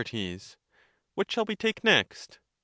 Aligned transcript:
What 1.13 1.31
shall 1.31 1.45
we 1.45 1.55
take 1.55 1.83
next? 1.83 2.39